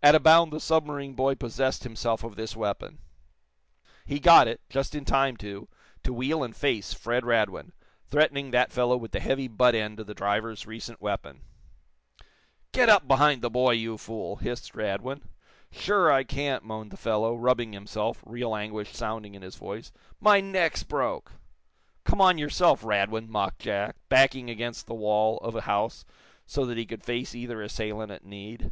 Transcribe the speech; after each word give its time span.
At 0.00 0.14
a 0.14 0.20
bound 0.20 0.52
the 0.52 0.60
submarine 0.60 1.14
boy 1.14 1.34
possessed 1.34 1.82
himself 1.82 2.22
of 2.22 2.36
this 2.36 2.54
weapon. 2.54 3.00
He 4.06 4.20
got 4.20 4.46
it, 4.46 4.60
just 4.70 4.94
in 4.94 5.04
time, 5.04 5.36
too, 5.36 5.66
to 6.04 6.12
wheel 6.12 6.44
and 6.44 6.54
face 6.54 6.92
Fred 6.94 7.24
Radwin, 7.24 7.72
threatening 8.06 8.52
that 8.52 8.70
fellow 8.70 8.96
with 8.96 9.10
the 9.10 9.18
heavy 9.18 9.48
butt 9.48 9.74
end 9.74 9.98
of 9.98 10.06
the 10.06 10.14
driver's 10.14 10.68
recent 10.68 11.00
weapon. 11.02 11.40
"Get 12.70 12.88
up 12.88 13.08
behind 13.08 13.42
the 13.42 13.50
boy, 13.50 13.72
you 13.72 13.98
fool!" 13.98 14.36
hissed 14.36 14.76
Radwin. 14.76 15.22
"Sure, 15.72 16.12
I 16.12 16.22
can't," 16.22 16.62
moaned 16.62 16.92
the 16.92 16.96
fellow, 16.96 17.34
rubbing 17.34 17.72
himself, 17.72 18.22
real 18.24 18.54
anguish 18.54 18.94
sounding 18.96 19.34
in 19.34 19.42
his 19.42 19.56
voice. 19.56 19.90
"My 20.20 20.40
neck's 20.40 20.84
broke!" 20.84 21.32
"Come 22.04 22.20
on 22.20 22.38
yourself, 22.38 22.84
Radwin!" 22.84 23.28
mocked 23.28 23.58
Jack, 23.58 23.96
backing 24.08 24.48
against 24.48 24.86
the 24.86 24.94
wall 24.94 25.38
of 25.38 25.56
a 25.56 25.62
house 25.62 26.04
so 26.46 26.64
that 26.66 26.78
he 26.78 26.86
could 26.86 27.02
face 27.02 27.34
either 27.34 27.60
assailant 27.60 28.12
at 28.12 28.24
need. 28.24 28.70